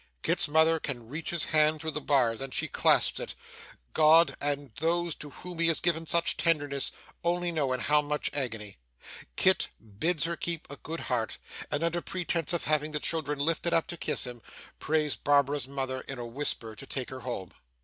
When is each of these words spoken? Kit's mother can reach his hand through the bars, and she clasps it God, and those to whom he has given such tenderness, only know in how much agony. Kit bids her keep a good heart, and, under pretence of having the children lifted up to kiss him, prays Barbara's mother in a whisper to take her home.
Kit's 0.23 0.47
mother 0.47 0.79
can 0.79 1.07
reach 1.07 1.29
his 1.29 1.45
hand 1.45 1.79
through 1.79 1.91
the 1.91 2.01
bars, 2.01 2.41
and 2.41 2.55
she 2.55 2.67
clasps 2.67 3.19
it 3.19 3.35
God, 3.93 4.33
and 4.41 4.71
those 4.79 5.13
to 5.17 5.29
whom 5.29 5.59
he 5.59 5.67
has 5.67 5.79
given 5.79 6.07
such 6.07 6.37
tenderness, 6.37 6.91
only 7.23 7.51
know 7.51 7.71
in 7.71 7.81
how 7.81 8.01
much 8.01 8.31
agony. 8.33 8.79
Kit 9.35 9.67
bids 9.99 10.23
her 10.23 10.35
keep 10.35 10.65
a 10.71 10.75
good 10.77 11.01
heart, 11.01 11.37
and, 11.69 11.83
under 11.83 12.01
pretence 12.01 12.51
of 12.51 12.63
having 12.63 12.93
the 12.93 12.99
children 12.99 13.37
lifted 13.37 13.75
up 13.75 13.85
to 13.85 13.95
kiss 13.95 14.23
him, 14.25 14.41
prays 14.79 15.15
Barbara's 15.15 15.67
mother 15.67 16.01
in 16.07 16.17
a 16.17 16.25
whisper 16.25 16.75
to 16.75 16.87
take 16.87 17.11
her 17.11 17.19
home. 17.19 17.51